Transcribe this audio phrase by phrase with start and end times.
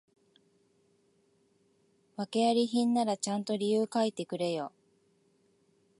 [2.17, 4.71] 訳あり品ならちゃんと理由書いてくれよ